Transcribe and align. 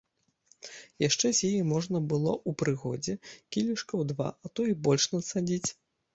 Яшчэ 1.07 1.27
з 1.39 1.49
яе 1.49 1.61
можна 1.73 2.01
было 2.13 2.31
ў 2.39 2.51
прыгодзе 2.63 3.13
кілішкаў 3.51 3.99
два, 4.15 4.29
а 4.43 4.53
то 4.55 4.61
й 4.73 4.81
больш 4.89 5.09
нацадзіць. 5.15 5.65